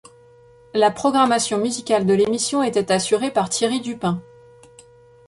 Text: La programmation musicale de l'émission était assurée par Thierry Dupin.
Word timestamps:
La 0.73 0.89
programmation 0.89 1.59
musicale 1.59 2.07
de 2.07 2.15
l'émission 2.15 2.63
était 2.63 2.91
assurée 2.91 3.29
par 3.29 3.49
Thierry 3.49 3.81
Dupin. 3.81 4.19